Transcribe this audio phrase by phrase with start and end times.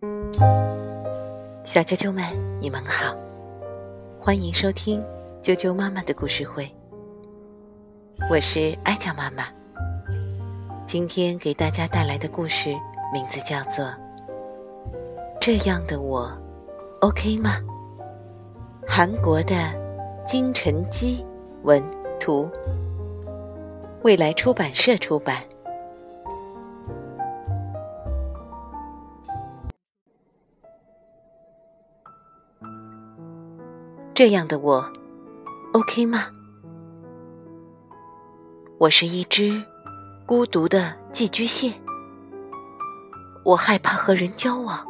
[0.00, 2.24] 小啾啾们，
[2.58, 3.14] 你们好，
[4.18, 5.04] 欢迎收听
[5.42, 6.66] 啾啾妈妈的故事会。
[8.30, 9.44] 我是艾酱妈妈，
[10.86, 12.70] 今天给大家带来的故事
[13.12, 13.84] 名字叫做
[15.38, 16.28] 《这样的我》
[17.06, 17.58] ，OK 吗？
[18.88, 19.54] 韩国的
[20.24, 21.26] 金晨基
[21.62, 21.84] 文
[22.18, 22.48] 图，
[24.00, 25.42] 未来出版社出版。
[34.20, 34.86] 这样的我
[35.72, 36.26] ，OK 吗？
[38.76, 39.64] 我是一只
[40.26, 41.72] 孤独的寄居蟹，
[43.46, 44.86] 我害怕和人交往，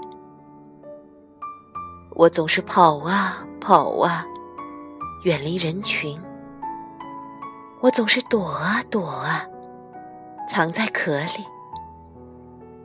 [2.16, 4.26] 我总是跑啊跑啊，
[5.22, 6.20] 远离人群，
[7.78, 9.46] 我总是躲啊躲啊，
[10.48, 11.46] 藏在壳里，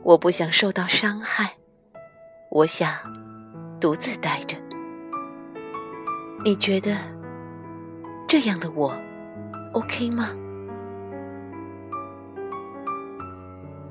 [0.04, 1.56] 我不想受到伤害，
[2.52, 2.88] 我想
[3.80, 4.56] 独自待着。
[6.46, 6.96] 你觉得
[8.28, 8.96] 这样的我
[9.72, 10.30] OK 吗？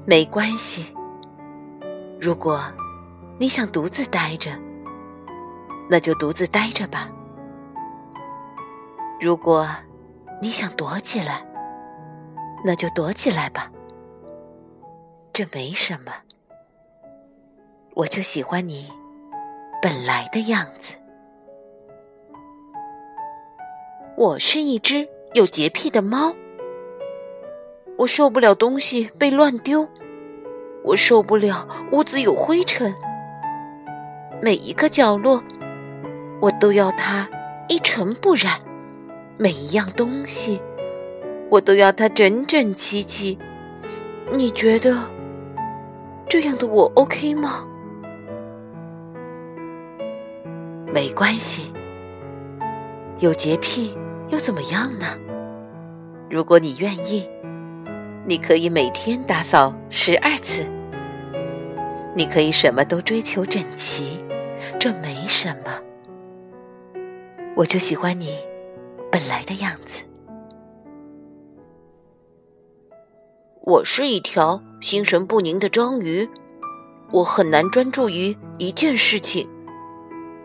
[0.06, 0.86] 没关系。
[2.18, 2.62] 如果
[3.38, 4.52] 你想独自待着，
[5.90, 7.10] 那就独自待着吧。
[9.20, 9.68] 如果
[10.42, 11.46] 你想躲起来，
[12.64, 13.70] 那就躲起来吧。
[15.34, 16.14] 这没什么。
[17.96, 18.90] 我就喜欢你
[19.82, 20.94] 本来的样子。
[24.18, 26.34] 我是一只有洁癖的猫，
[27.98, 29.90] 我受不了东西被乱丢，
[30.86, 32.96] 我受不了屋子有灰尘，
[34.42, 35.44] 每一个角落
[36.42, 37.28] 我都要它
[37.68, 38.62] 一尘不染，
[39.38, 40.62] 每一样东西
[41.50, 43.38] 我都要它整整齐齐。
[44.32, 44.96] 你觉得
[46.30, 47.68] 这样的我 OK 吗？
[50.94, 51.74] 没关系，
[53.20, 53.94] 有洁癖。
[54.30, 55.06] 又怎么样呢？
[56.30, 57.30] 如果你愿意，
[58.28, 60.66] 你可以每天打扫十二次。
[62.16, 64.24] 你可以什么都追求整齐，
[64.80, 65.80] 这没什么。
[67.56, 68.38] 我就喜欢你
[69.12, 70.02] 本来的样子。
[73.62, 76.28] 我是一条心神不宁的章鱼，
[77.12, 79.48] 我很难专注于一件事情，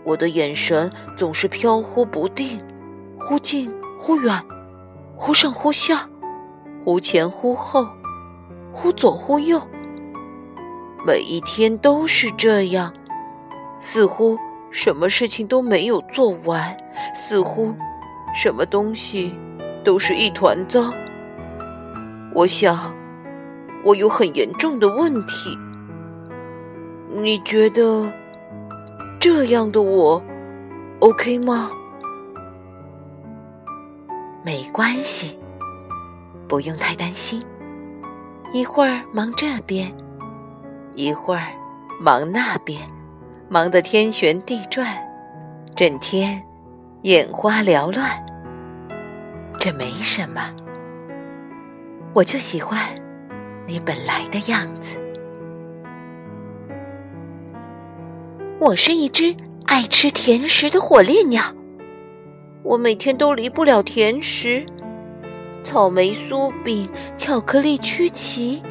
[0.05, 2.61] 我的眼神总是飘忽不定。
[3.23, 4.43] 忽近忽远，
[5.15, 6.09] 忽上忽下，
[6.83, 7.87] 忽前忽后，
[8.73, 9.61] 忽左忽右。
[11.07, 12.95] 每一天都是这样，
[13.79, 14.39] 似乎
[14.71, 16.75] 什么事情都没有做完，
[17.15, 17.75] 似乎
[18.35, 19.35] 什么东西
[19.85, 20.91] 都是一团糟。
[22.35, 22.95] 我想，
[23.85, 25.59] 我有很严重的问题。
[27.23, 28.11] 你觉得
[29.21, 30.23] 这样的我
[31.01, 31.71] OK 吗？
[34.43, 35.39] 没关系，
[36.49, 37.45] 不用太担心。
[38.53, 39.95] 一会儿忙这边，
[40.95, 41.49] 一会儿
[42.01, 42.81] 忙那边，
[43.49, 44.87] 忙得天旋地转，
[45.77, 46.43] 整天
[47.03, 48.11] 眼花缭乱。
[49.59, 50.41] 这没什么，
[52.15, 52.79] 我就喜欢
[53.67, 54.97] 你本来的样子。
[58.59, 59.37] 我是一只
[59.67, 61.45] 爱吃甜食的火烈鸟。
[62.63, 64.65] 我每天都离不了甜食，
[65.65, 68.63] 草莓酥饼、巧克力曲奇、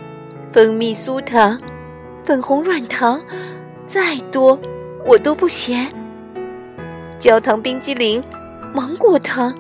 [0.54, 1.60] 蜂蜜酥糖、
[2.24, 3.22] 粉红软糖，
[3.88, 4.60] 再多
[5.06, 5.92] 我都不嫌。
[7.20, 8.24] 焦糖冰激凌、
[8.74, 9.58] 芒果糖、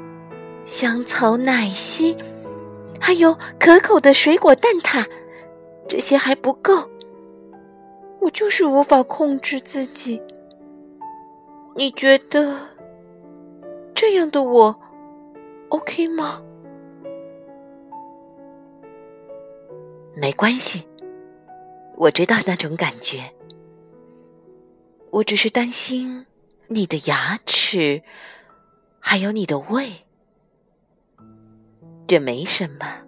[0.66, 2.16] 香草奶昔，
[3.00, 5.06] 还有可口的水果蛋挞，
[5.88, 6.90] 这些还不够。
[8.22, 10.22] 我就是无法控制自己。
[11.75, 12.56] 你觉得？
[14.02, 14.80] 这样的我
[15.68, 16.42] ，OK 吗？
[20.16, 20.88] 没关系，
[21.98, 23.34] 我知道那种感觉。
[25.09, 26.26] 我只是担心
[26.70, 28.02] 你的牙齿，
[29.02, 30.06] 还有你的胃。
[32.08, 33.03] 这没什么，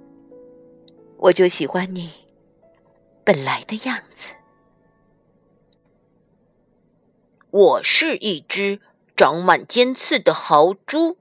[1.19, 2.11] 我就喜欢你
[3.23, 4.33] 本来的样子。
[7.49, 8.81] 我是一只。
[9.21, 11.17] 长满尖刺的豪猪，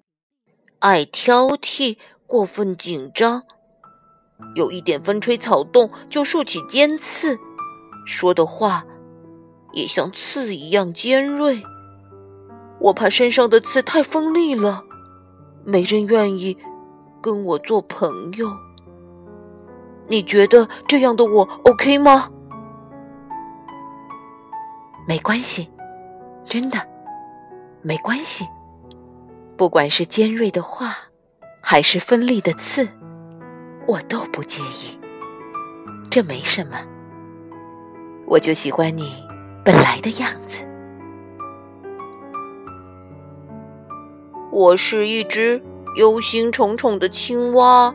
[0.79, 3.43] 爱挑剔，过分紧张，
[4.55, 7.39] 有一点风吹草动就竖起尖刺，
[8.07, 8.87] 说的话
[9.73, 11.63] 也像刺一样尖锐。
[12.81, 14.83] 我怕身上的刺太锋利了，
[15.63, 16.57] 没人愿意
[17.21, 18.49] 跟我做朋友。
[20.09, 22.31] 你觉得这样的我 OK 吗？
[25.07, 25.69] 没关系，
[26.47, 26.79] 真的
[27.83, 28.47] 没关系。
[29.57, 30.97] 不管是尖锐的话，
[31.61, 32.89] 还是锋利的刺，
[33.87, 34.99] 我都不介意。
[36.11, 36.79] 这没什么，
[38.27, 39.25] 我就喜欢你
[39.65, 40.63] 本来的样子。
[44.51, 45.63] 我是一只
[45.97, 47.95] 忧心忡忡的青蛙，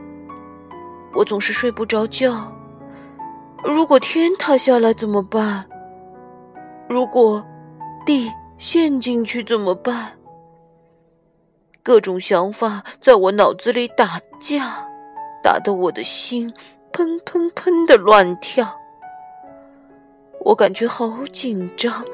[1.13, 2.51] 我总是睡不着觉。
[3.63, 5.65] 如果天塌下来怎么办？
[6.87, 7.43] 如果
[8.05, 10.13] 地陷进去怎么办？
[11.83, 14.87] 各种想法在我脑子里打架，
[15.43, 16.53] 打得我的心
[16.91, 18.79] 砰砰砰的乱跳。
[20.39, 22.05] 我感觉好紧张，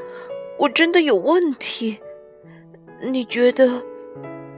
[0.59, 1.99] 我真的有问题？
[3.01, 3.83] 你觉得？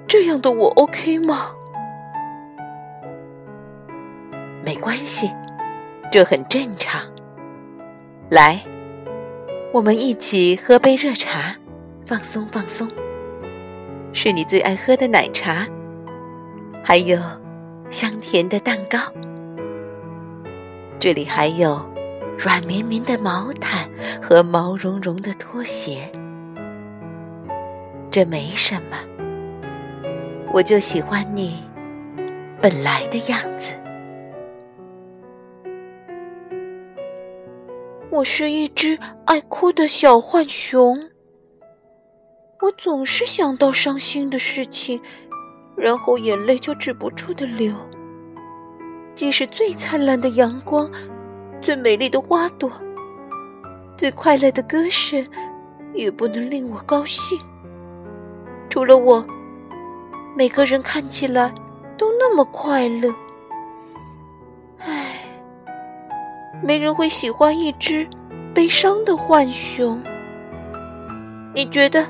[0.06, 1.56] 这样的我 OK 吗？
[4.64, 5.32] 没关系，
[6.12, 7.02] 这很正常。
[8.30, 8.64] 来，
[9.74, 11.56] 我们一起喝杯热茶，
[12.06, 12.90] 放松放松。
[14.12, 15.68] 是你最爱喝的奶茶，
[16.84, 17.20] 还有
[17.90, 19.00] 香甜的蛋糕。
[21.00, 21.82] 这里还有
[22.38, 23.90] 软绵绵的毛毯
[24.22, 26.12] 和毛茸茸的拖鞋。
[28.12, 28.98] 这没什么。
[30.54, 31.64] 我就喜欢你
[32.62, 33.74] 本来的样子。
[38.12, 41.10] 我是一只爱哭的小浣熊，
[42.64, 45.02] 我总是想到伤心的事情，
[45.76, 47.74] 然后眼泪就止不住的流。
[49.14, 50.90] 即使最灿烂的阳光、
[51.62, 52.72] 最美丽的花朵、
[53.98, 55.28] 最快乐的歌声，
[55.94, 57.38] 也不能令我高兴。
[58.70, 59.26] 除了我。
[60.36, 61.54] 每个人看起来
[61.96, 63.14] 都那么快乐，
[64.80, 65.16] 唉，
[66.64, 68.08] 没人会喜欢一只
[68.52, 70.02] 悲伤的浣熊。
[71.54, 72.04] 你觉得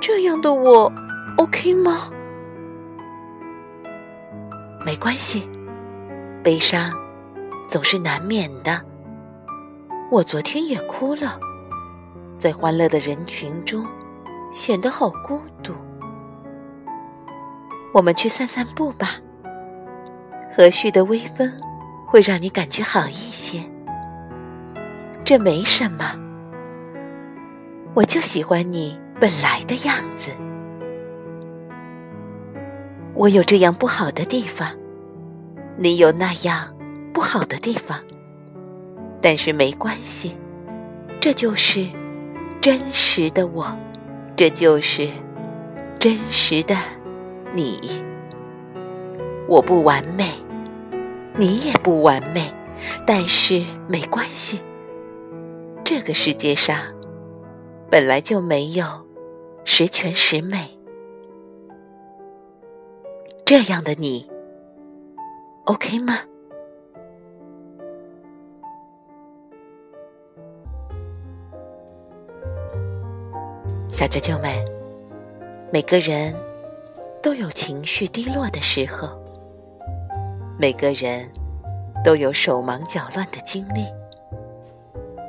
[0.00, 0.90] 这样的我
[1.36, 2.10] OK 吗？
[4.84, 5.46] 没关系，
[6.42, 6.90] 悲伤
[7.68, 8.80] 总是难免的。
[10.10, 11.38] 我昨天也哭了，
[12.38, 13.86] 在欢乐的人群中
[14.50, 15.74] 显得好孤独。
[17.92, 19.16] 我们去散散步吧，
[20.56, 21.52] 和煦的微风
[22.06, 23.62] 会让你感觉好一些。
[25.24, 26.18] 这没什么，
[27.94, 30.30] 我就喜欢你本来的样子。
[33.14, 34.66] 我有这样不好的地方，
[35.76, 36.74] 你有那样
[37.12, 38.00] 不好的地方，
[39.20, 40.34] 但是没关系，
[41.20, 41.86] 这就是
[42.62, 43.76] 真实的我，
[44.36, 45.06] 这就是
[45.98, 46.74] 真实的。
[47.52, 47.78] 你，
[49.46, 50.30] 我不完美，
[51.36, 52.50] 你也不完美，
[53.06, 54.60] 但是没关系。
[55.84, 56.76] 这个世界上
[57.90, 58.86] 本来就没有
[59.64, 60.78] 十全十美。
[63.44, 64.28] 这样的你
[65.64, 66.18] ，OK 吗？
[73.90, 74.50] 小舅舅们，
[75.72, 76.34] 每个人。
[77.22, 79.06] 都有情绪低落的时候，
[80.58, 81.28] 每个人
[82.02, 83.84] 都有手忙脚乱的经历，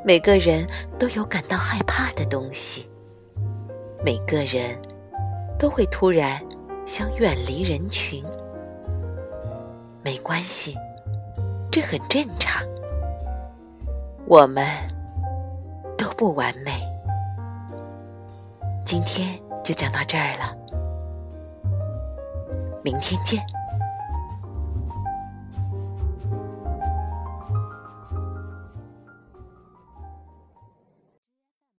[0.06, 0.66] 每个人
[0.98, 2.88] 都有感到害怕的东西，
[4.04, 4.76] 每个人
[5.60, 6.42] 都会突然
[6.88, 8.24] 想远离人群。
[10.04, 10.76] 没关系，
[11.72, 12.64] 这很正常。
[14.26, 14.66] 我们
[15.96, 16.82] 都不完美。
[18.84, 20.58] 今天就讲到这儿了。
[22.84, 23.40] 明天见。